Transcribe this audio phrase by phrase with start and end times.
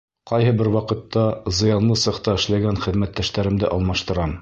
[0.29, 1.25] Ҡайһы бер ваҡытта
[1.59, 4.39] «зыянлы» цехта эшләгән хеҙмәттәштәремде алмаштырам.